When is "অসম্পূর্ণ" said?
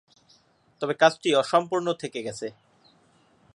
1.35-1.87